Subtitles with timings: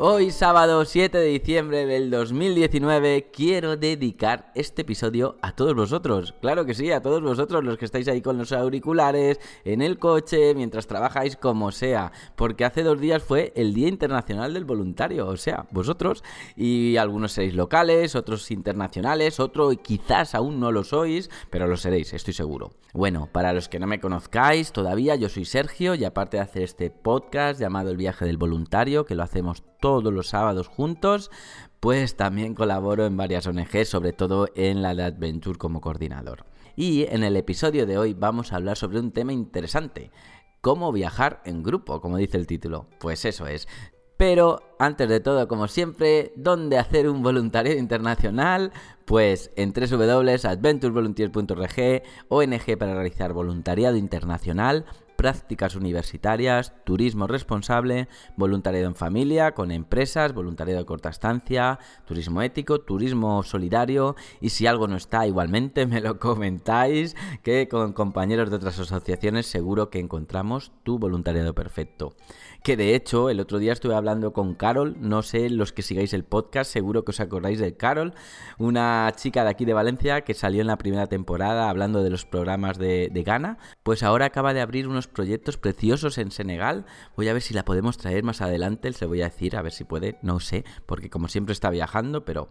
[0.00, 6.36] Hoy, sábado 7 de diciembre del 2019, quiero dedicar este episodio a todos vosotros.
[6.40, 9.98] Claro que sí, a todos vosotros los que estáis ahí con los auriculares, en el
[9.98, 12.12] coche, mientras trabajáis, como sea.
[12.36, 15.26] Porque hace dos días fue el Día Internacional del Voluntario.
[15.26, 16.22] O sea, vosotros
[16.54, 22.14] y algunos seréis locales, otros internacionales, otro quizás aún no lo sois, pero lo seréis,
[22.14, 22.70] estoy seguro.
[22.94, 26.62] Bueno, para los que no me conozcáis todavía, yo soy Sergio y aparte de hacer
[26.62, 31.30] este podcast llamado El viaje del voluntario, que lo hacemos todos los sábados juntos,
[31.80, 36.44] pues también colaboro en varias ONGs, sobre todo en la de Adventure como coordinador.
[36.76, 40.10] Y en el episodio de hoy vamos a hablar sobre un tema interesante,
[40.60, 42.86] cómo viajar en grupo, como dice el título.
[43.00, 43.66] Pues eso es.
[44.16, 48.72] Pero antes de todo, como siempre, ¿dónde hacer un voluntariado internacional?
[49.04, 54.86] Pues en www.adventurevolunteer.org, ONG para realizar voluntariado internacional,
[55.18, 62.82] prácticas universitarias, turismo responsable, voluntariado en familia, con empresas, voluntariado de corta estancia, turismo ético,
[62.82, 68.56] turismo solidario y si algo no está igualmente me lo comentáis que con compañeros de
[68.56, 72.14] otras asociaciones seguro que encontramos tu voluntariado perfecto.
[72.62, 76.12] Que de hecho el otro día estuve hablando con Carol, no sé los que sigáis
[76.12, 78.14] el podcast, seguro que os acordáis de Carol,
[78.58, 82.24] una chica de aquí de Valencia que salió en la primera temporada hablando de los
[82.24, 86.86] programas de, de Ghana, pues ahora acaba de abrir unos proyectos preciosos en Senegal.
[87.16, 89.72] Voy a ver si la podemos traer más adelante, se voy a decir, a ver
[89.72, 92.48] si puede, no sé, porque como siempre está viajando, pero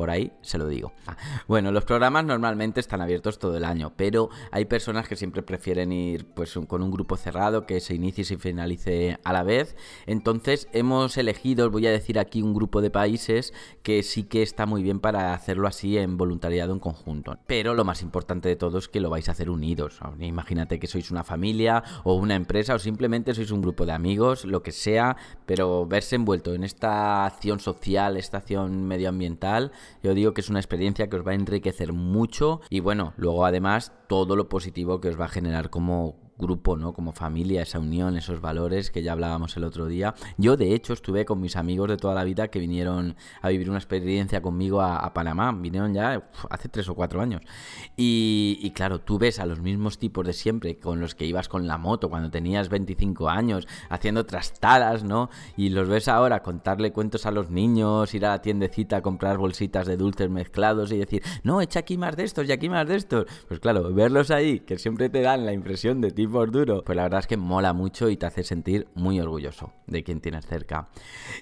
[0.00, 0.94] por ahí se lo digo.
[1.06, 1.14] Ah,
[1.46, 5.92] bueno, los programas normalmente están abiertos todo el año, pero hay personas que siempre prefieren
[5.92, 9.76] ir pues con un grupo cerrado que se inicie y se finalice a la vez.
[10.06, 13.52] Entonces hemos elegido, os voy a decir aquí, un grupo de países
[13.82, 17.36] que sí que está muy bien para hacerlo así en voluntariado en conjunto.
[17.46, 20.00] Pero lo más importante de todo es que lo vais a hacer unidos.
[20.18, 24.46] Imagínate que sois una familia o una empresa o simplemente sois un grupo de amigos,
[24.46, 29.72] lo que sea, pero verse envuelto en esta acción social, esta acción medioambiental,
[30.02, 33.44] yo digo que es una experiencia que os va a enriquecer mucho y bueno, luego
[33.44, 36.92] además todo lo positivo que os va a generar como grupo, ¿no?
[36.92, 40.14] Como familia, esa unión, esos valores que ya hablábamos el otro día.
[40.38, 43.70] Yo, de hecho, estuve con mis amigos de toda la vida que vinieron a vivir
[43.70, 45.52] una experiencia conmigo a, Panamá.
[45.52, 47.42] Vinieron ya hace tres o cuatro años.
[47.96, 51.66] Y, claro, tú ves a los mismos tipos de siempre con los que ibas con
[51.66, 55.30] la moto cuando tenías 25 años, haciendo trastadas, ¿no?
[55.56, 59.38] Y los ves ahora contarle cuentos a los niños, ir a la tiendecita a comprar
[59.38, 62.86] bolsitas de dulces mezclados y decir, no, echa aquí más de estos y aquí más
[62.86, 63.26] de estos.
[63.48, 66.96] Pues claro, verlos ahí, que siempre te dan la impresión de ti por duro, pues
[66.96, 70.46] la verdad es que mola mucho y te hace sentir muy orgulloso de quien tienes
[70.46, 70.88] cerca.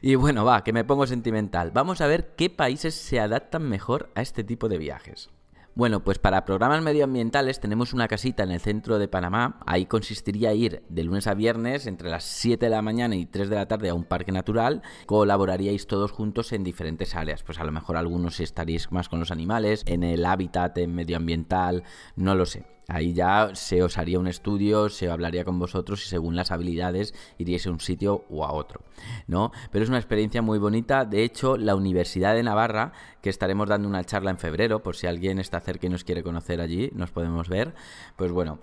[0.02, 1.70] Y bueno, va, que me pongo sentimental.
[1.70, 5.30] Vamos a ver qué países se adaptan mejor a este tipo de viajes.
[5.78, 9.60] Bueno, pues para programas medioambientales tenemos una casita en el centro de Panamá.
[9.64, 13.48] Ahí consistiría ir de lunes a viernes entre las 7 de la mañana y 3
[13.48, 14.82] de la tarde a un parque natural.
[15.06, 17.44] Colaboraríais todos juntos en diferentes áreas.
[17.44, 21.84] Pues a lo mejor algunos estaríais más con los animales, en el hábitat medioambiental,
[22.16, 22.77] no lo sé.
[22.90, 27.14] Ahí ya se os haría un estudio, se hablaría con vosotros y según las habilidades
[27.36, 28.80] iríais a un sitio o a otro,
[29.26, 29.52] ¿no?
[29.70, 31.04] Pero es una experiencia muy bonita.
[31.04, 35.06] De hecho, la Universidad de Navarra, que estaremos dando una charla en febrero, por si
[35.06, 37.74] alguien está cerca y nos quiere conocer allí, nos podemos ver.
[38.16, 38.58] Pues bueno,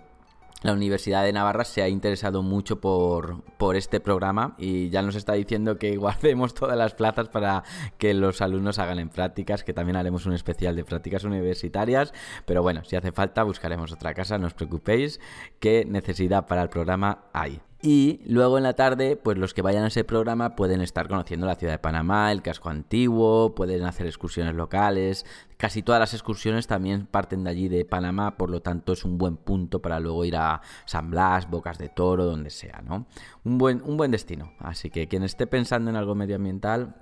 [0.63, 5.15] la Universidad de Navarra se ha interesado mucho por, por, este programa y ya nos
[5.15, 7.63] está diciendo que guardemos todas las plazas para
[7.97, 12.13] que los alumnos hagan en prácticas, que también haremos un especial de prácticas universitarias,
[12.45, 15.19] pero bueno, si hace falta buscaremos otra casa, no os preocupéis,
[15.59, 17.61] que necesidad para el programa hay.
[17.85, 21.45] Y luego en la tarde, pues los que vayan a ese programa pueden estar conociendo
[21.45, 25.23] la ciudad de Panamá, el casco antiguo, pueden hacer excursiones locales.
[25.57, 29.19] Casi todas las excursiones también parten de allí de Panamá, por lo tanto es un
[29.19, 33.05] buen punto para luego ir a San Blas, Bocas de Toro, donde sea, ¿no?
[33.43, 34.53] Un buen, un buen destino.
[34.57, 36.95] Así que quien esté pensando en algo medioambiental,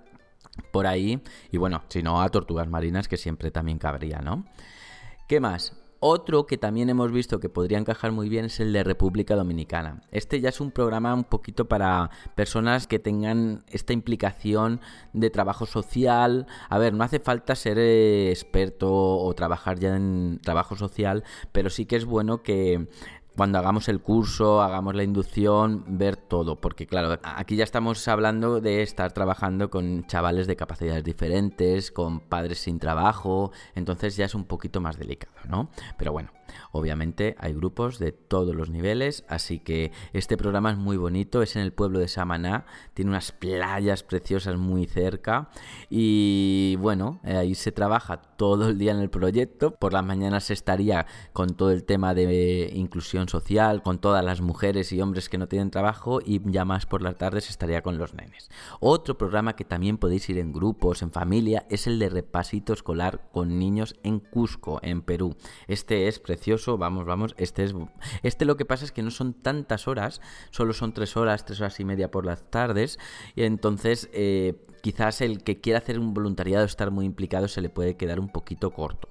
[0.73, 1.23] por ahí.
[1.49, 4.43] Y bueno, si no, a tortugas marinas, que siempre también cabría, ¿no?
[5.29, 5.82] ¿Qué más?
[6.05, 10.01] Otro que también hemos visto que podría encajar muy bien es el de República Dominicana.
[10.11, 14.81] Este ya es un programa un poquito para personas que tengan esta implicación
[15.13, 16.45] de trabajo social.
[16.67, 21.23] A ver, no hace falta ser eh, experto o trabajar ya en trabajo social,
[21.53, 22.89] pero sí que es bueno que
[23.35, 28.61] cuando hagamos el curso, hagamos la inducción, ver todo, porque claro, aquí ya estamos hablando
[28.61, 34.35] de estar trabajando con chavales de capacidades diferentes, con padres sin trabajo, entonces ya es
[34.35, 35.69] un poquito más delicado, ¿no?
[35.97, 36.31] Pero bueno,
[36.71, 41.55] obviamente hay grupos de todos los niveles, así que este programa es muy bonito, es
[41.55, 45.49] en el pueblo de Samaná, tiene unas playas preciosas muy cerca
[45.89, 51.05] y bueno, ahí se trabaja todo el día en el proyecto, por las mañanas estaría
[51.31, 55.47] con todo el tema de inclusión social con todas las mujeres y hombres que no
[55.47, 58.49] tienen trabajo y ya más por las tardes estaría con los nenes.
[58.79, 63.29] Otro programa que también podéis ir en grupos, en familia, es el de repasito escolar
[63.31, 65.35] con niños en Cusco, en Perú.
[65.67, 66.42] Este es precioso,
[66.77, 67.73] vamos, vamos, este es...
[68.23, 71.59] Este lo que pasa es que no son tantas horas, solo son tres horas, tres
[71.61, 72.99] horas y media por las tardes,
[73.35, 74.09] y entonces...
[74.13, 78.19] Eh, quizás el que quiera hacer un voluntariado, estar muy implicado, se le puede quedar
[78.19, 79.07] un poquito corto.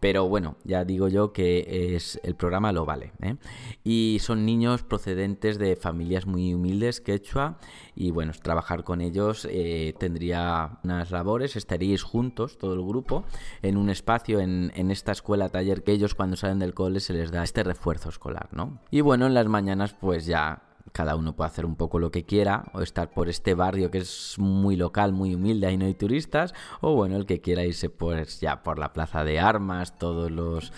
[0.00, 3.12] Pero bueno, ya digo yo que es, el programa lo vale.
[3.22, 3.36] ¿eh?
[3.84, 7.58] Y son niños procedentes de familias muy humildes, quechua,
[7.94, 13.24] y bueno, trabajar con ellos eh, tendría unas labores, estaríais juntos, todo el grupo,
[13.62, 17.12] en un espacio, en, en esta escuela taller que ellos cuando salen del cole se
[17.12, 18.80] les da este refuerzo escolar, ¿no?
[18.90, 22.24] Y bueno, en las mañanas pues ya cada uno puede hacer un poco lo que
[22.24, 25.94] quiera, o estar por este barrio que es muy local, muy humilde, ahí no hay
[25.94, 30.30] turistas, o bueno, el que quiera irse pues ya por la Plaza de Armas, todos
[30.30, 30.72] los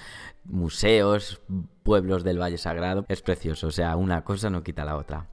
[0.45, 1.41] museos,
[1.83, 5.27] pueblos del Valle Sagrado, es precioso, o sea, una cosa no quita la otra.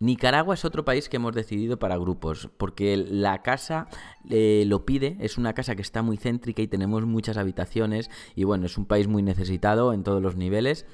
[0.00, 3.88] Nicaragua es otro país que hemos decidido para grupos, porque la casa
[4.30, 8.44] eh, lo pide, es una casa que está muy céntrica y tenemos muchas habitaciones y
[8.44, 10.86] bueno, es un país muy necesitado en todos los niveles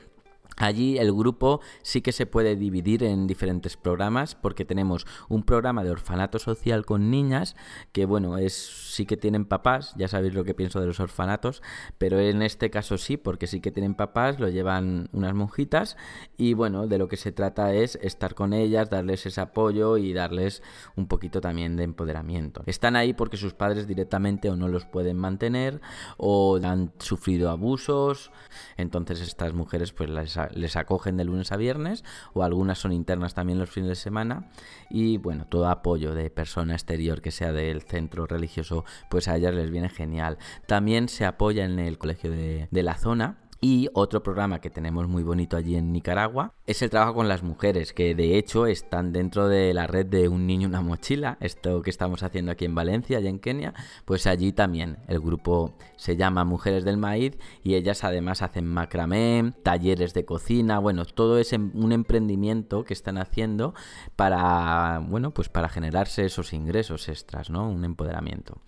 [0.56, 5.82] Allí el grupo sí que se puede dividir en diferentes programas porque tenemos un programa
[5.82, 7.56] de orfanato social con niñas
[7.92, 11.62] que bueno, es sí que tienen papás, ya sabéis lo que pienso de los orfanatos,
[11.98, 15.96] pero en este caso sí, porque sí que tienen papás, lo llevan unas monjitas
[16.36, 20.12] y bueno, de lo que se trata es estar con ellas, darles ese apoyo y
[20.12, 20.62] darles
[20.94, 22.62] un poquito también de empoderamiento.
[22.66, 25.80] Están ahí porque sus padres directamente o no los pueden mantener
[26.16, 28.30] o han sufrido abusos,
[28.76, 33.34] entonces estas mujeres pues las les acogen de lunes a viernes o algunas son internas
[33.34, 34.48] también los fines de semana
[34.90, 39.54] y bueno, todo apoyo de persona exterior que sea del centro religioso, pues a ellas
[39.54, 40.38] les viene genial.
[40.66, 45.08] También se apoya en el colegio de, de la zona y otro programa que tenemos
[45.08, 49.10] muy bonito allí en Nicaragua es el trabajo con las mujeres, que de hecho están
[49.10, 52.74] dentro de la red de Un Niño Una Mochila, esto que estamos haciendo aquí en
[52.74, 53.72] Valencia y en Kenia,
[54.04, 59.54] pues allí también el grupo se llama Mujeres del Maíz y ellas además hacen macramé,
[59.62, 63.72] talleres de cocina, bueno, todo es em, un emprendimiento que están haciendo
[64.14, 67.70] para, bueno, pues para generarse esos ingresos extras, ¿no?
[67.70, 68.58] Un empoderamiento.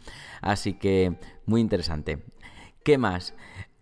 [0.40, 2.25] Así que muy interesante.
[2.82, 3.34] ¿Qué más?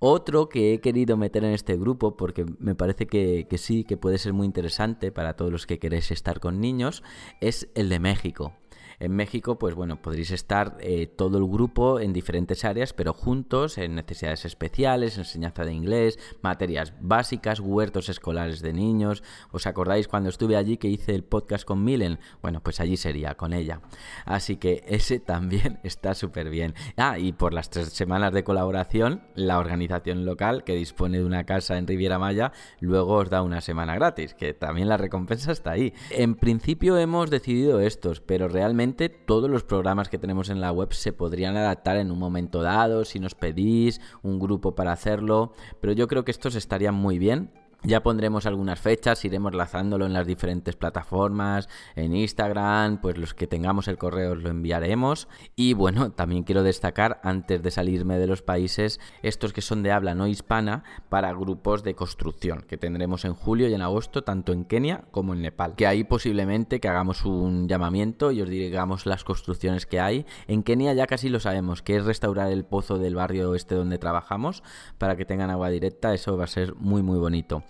[0.07, 4.19] Otro que he querido meter en este grupo, porque me parece que, sí, que puede
[4.19, 7.03] ser muy interesante para todos los que queréis estar con niños,
[7.41, 8.53] es el de México.
[9.01, 13.79] En México, pues bueno, podréis estar eh, todo el grupo en diferentes áreas, pero juntos
[13.79, 19.23] en necesidades especiales, enseñanza de inglés, materias básicas, huertos escolares de niños.
[19.51, 22.19] ¿Os acordáis cuando estuve allí que hice el podcast con Milen?
[22.43, 23.81] Bueno, pues allí sería con ella.
[24.25, 26.75] Así que ese también está súper bien.
[26.97, 31.45] Ah, y por las tres semanas de colaboración, la organización local que dispone de una
[31.45, 35.73] casa en Riviera Maya, luego os da una semana gratis, que también la recompensa está
[35.73, 35.93] ahí.
[36.11, 38.84] En principio hemos decidido estos, pero realmente
[39.27, 43.05] todos los programas que tenemos en la web se podrían adaptar en un momento dado,
[43.05, 47.51] si nos pedís un grupo para hacerlo, pero yo creo que estos estarían muy bien
[47.85, 53.47] ya pondremos algunas fechas, iremos lanzándolo en las diferentes plataformas, en Instagram, pues los que
[53.47, 55.29] tengamos el correo os lo enviaremos.
[55.55, 59.93] Y bueno, también quiero destacar, antes de salirme de los países, estos que son de
[59.93, 64.53] habla no hispana para grupos de construcción, que tendremos en julio y en agosto, tanto
[64.53, 65.75] en Kenia como en Nepal.
[65.75, 70.27] Que ahí posiblemente que hagamos un llamamiento y os digamos las construcciones que hay.
[70.47, 73.99] En Kenia ya casi lo sabemos, que es restaurar el pozo del barrio este donde
[73.99, 74.63] trabajamos,
[74.97, 77.63] para que tengan agua directa, eso va a ser muy muy bonito.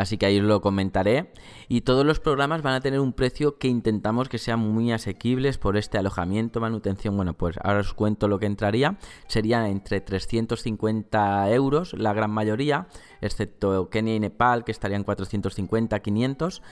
[0.00, 1.30] Así que ahí os lo comentaré.
[1.68, 5.58] Y todos los programas van a tener un precio que intentamos que sean muy asequibles
[5.58, 7.14] por este alojamiento, manutención.
[7.18, 8.96] Bueno, pues ahora os cuento lo que entraría.
[9.26, 12.88] Sería entre 350 euros la gran mayoría,
[13.20, 16.62] excepto Kenia y Nepal, que estarían 450, 500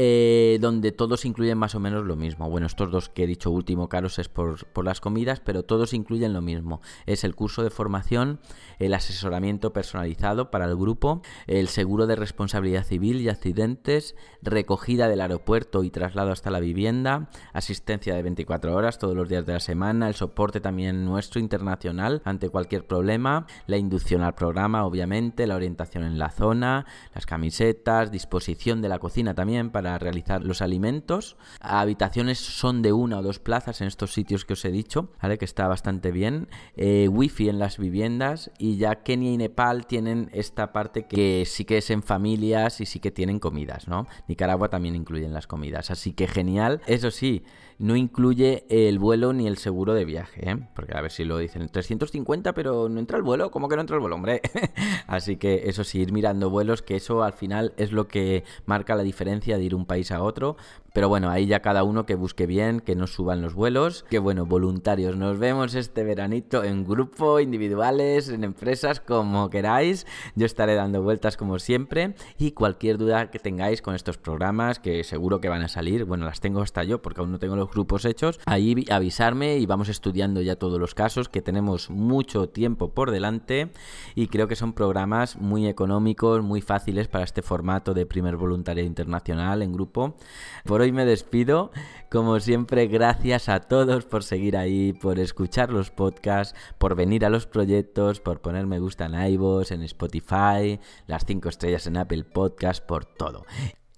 [0.00, 2.48] eh, donde todos incluyen más o menos lo mismo.
[2.48, 5.92] Bueno, estos dos que he dicho último caros es por, por, las comidas, pero todos
[5.92, 6.80] incluyen lo mismo.
[7.06, 8.38] Es el curso de formación,
[8.78, 15.20] el asesoramiento personalizado para el grupo, el seguro de responsabilidad civil y accidentes, recogida del
[15.20, 19.60] aeropuerto y traslado hasta la vivienda, asistencia de 24 horas todos los días de la
[19.60, 25.56] semana, el soporte también nuestro internacional ante cualquier problema, la inducción al programa, obviamente, la
[25.56, 26.86] orientación en la zona,
[27.16, 31.36] las camisetas, disposición de la cocina también para realizar los alimentos.
[31.60, 35.38] Habitaciones son de una o dos plazas en estos sitios que os he dicho, ¿vale?
[35.38, 36.48] Que está bastante bien.
[36.76, 41.64] Eh, wifi en las viviendas y ya Kenia y Nepal tienen esta parte que sí
[41.64, 44.06] que es en familias y sí que tienen comidas, ¿no?
[44.26, 46.80] Nicaragua también incluyen las comidas, así que genial.
[46.86, 47.44] Eso sí,
[47.78, 50.58] no incluye el vuelo ni el seguro de viaje, ¿eh?
[50.74, 53.82] Porque a ver si lo dicen, 350 pero no entra el vuelo, ¿cómo que no
[53.82, 54.42] entra el vuelo, hombre?
[55.06, 58.96] así que eso sí, ir mirando vuelos, que eso al final es lo que marca
[58.96, 60.56] la diferencia de un país a otro.
[60.92, 64.04] Pero bueno, ahí ya cada uno que busque bien, que no suban los vuelos.
[64.08, 70.06] Que bueno, voluntarios, nos vemos este veranito en grupo, individuales, en empresas, como queráis.
[70.34, 72.14] Yo estaré dando vueltas como siempre.
[72.38, 76.24] Y cualquier duda que tengáis con estos programas, que seguro que van a salir, bueno,
[76.24, 79.88] las tengo hasta yo porque aún no tengo los grupos hechos, ahí avisarme y vamos
[79.88, 83.70] estudiando ya todos los casos, que tenemos mucho tiempo por delante
[84.14, 88.84] y creo que son programas muy económicos, muy fáciles para este formato de primer voluntario
[88.84, 90.16] internacional en grupo.
[90.64, 91.70] Por hoy me despido.
[92.10, 97.30] Como siempre, gracias a todos por seguir ahí, por escuchar los podcasts, por venir a
[97.30, 102.24] los proyectos, por poner me gusta en iVoox, en Spotify, las 5 estrellas en Apple
[102.24, 103.44] Podcast, por todo.